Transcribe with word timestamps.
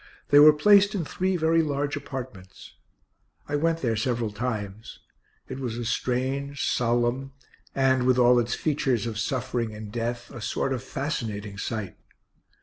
They 0.29 0.39
were 0.39 0.51
placed 0.51 0.95
in 0.95 1.05
three 1.05 1.37
very 1.37 1.61
large 1.61 1.95
apartments. 1.95 2.73
I 3.47 3.55
went 3.55 3.83
there 3.83 3.95
several 3.95 4.31
times. 4.31 4.97
It 5.47 5.59
was 5.59 5.77
a 5.77 5.85
strange, 5.85 6.65
solemn, 6.67 7.33
and, 7.75 8.07
with 8.07 8.17
all 8.17 8.39
its 8.39 8.55
features 8.55 9.05
of 9.05 9.19
suffering 9.19 9.75
and 9.75 9.91
death, 9.91 10.31
a 10.31 10.41
sort 10.41 10.73
of 10.73 10.81
fascinating 10.81 11.59
sight. 11.59 11.97